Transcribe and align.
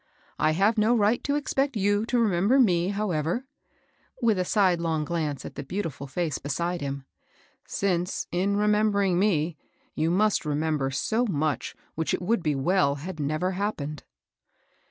'* 0.25 0.29
I 0.39 0.53
have 0.53 0.79
no 0.79 0.95
right 0.97 1.23
to 1.25 1.35
expect 1.35 1.75
y(m 1.75 2.07
to 2.07 2.17
remember 2.17 2.57
me^ 2.57 2.89
however," 2.93 3.45
with 4.19 4.39
a 4.39 4.45
sidelong 4.45 5.05
glance 5.05 5.45
at 5.45 5.53
the 5.53 5.61
beautiful 5.63 6.07
face 6.07 6.39
beside 6.39 6.81
him;" 6.81 7.05
smce, 7.67 8.25
in 8.31 8.57
remembering 8.57 9.19
me, 9.19 9.57
you 9.93 10.09
must 10.09 10.43
remember 10.43 10.89
so 10.89 11.27
much 11.27 11.75
which 11.93 12.15
it 12.15 12.21
would 12.23 12.41
be 12.41 12.55
well 12.55 12.95
had 12.95 13.19
never 13.19 13.51
happened." 13.51 14.01